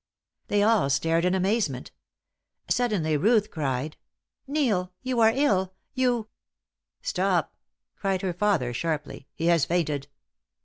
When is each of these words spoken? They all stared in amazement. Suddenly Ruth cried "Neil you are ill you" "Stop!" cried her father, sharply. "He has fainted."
They 0.47 0.63
all 0.63 0.89
stared 0.89 1.25
in 1.25 1.35
amazement. 1.35 1.91
Suddenly 2.71 3.17
Ruth 3.17 3.51
cried 3.51 3.97
"Neil 4.47 4.91
you 5.03 5.19
are 5.19 5.29
ill 5.31 5.75
you" 5.93 6.27
"Stop!" 7.03 7.53
cried 7.97 8.23
her 8.23 8.33
father, 8.33 8.73
sharply. 8.73 9.27
"He 9.35 9.45
has 9.45 9.65
fainted." 9.65 10.07